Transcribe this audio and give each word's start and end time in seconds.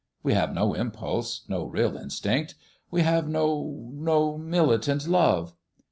We 0.23 0.33
have 0.33 0.51
no 0.55 0.73
impulse, 0.73 1.41
no 1.47 1.63
real 1.63 1.95
instinct. 1.95 2.55
We 2.89 3.03
have 3.03 3.29
no 3.29 3.87
no 3.93 4.35
militant 4.35 5.07
love." 5.07 5.53